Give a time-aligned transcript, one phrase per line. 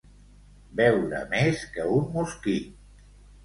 [0.79, 2.85] Beure més que un mosquit.